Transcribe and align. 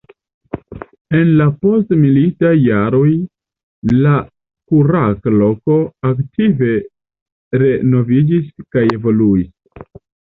En 1.17 1.27
la 1.41 1.45
postmilitaj 1.65 2.53
jaroj 2.59 3.09
la 4.05 4.13
kurac-loko 4.71 5.75
aktive 6.13 6.71
renoviĝis 7.65 8.49
kaj 8.77 8.87
evoluis. 8.97 9.53